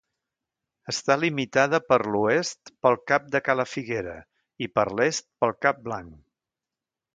Està 0.91 1.17
limitada 1.23 1.79
per 1.91 1.99
l'oest 2.15 2.73
pel 2.87 2.97
cap 3.13 3.29
de 3.37 3.43
Cala 3.49 3.67
Figuera, 3.75 4.17
i 4.67 4.71
per 4.81 4.89
l'est 5.01 5.29
pel 5.45 5.57
cap 5.67 5.87
Blanc. 5.89 6.13